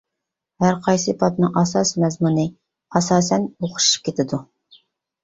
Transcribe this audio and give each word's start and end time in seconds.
ھەر 0.63 0.77
قايسى 0.85 1.13
بابنىڭ 1.19 1.59
ئاساسىي 1.61 2.03
مەزمۇنى 2.03 2.45
ئاساسەن 3.01 3.47
ئوخشىشىپ 3.69 4.09
كېتىدۇ. 4.09 4.41